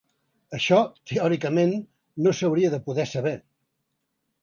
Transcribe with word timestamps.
Això, 0.57 0.79
teòricament, 1.11 1.75
no 2.29 2.35
s’hauria 2.41 2.75
de 2.77 2.83
poder 2.91 3.09
saber. 3.15 3.39